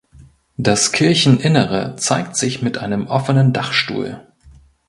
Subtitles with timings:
[0.57, 4.19] Das Kircheninnere zeigt sich mit einem offenen Dachstuhl.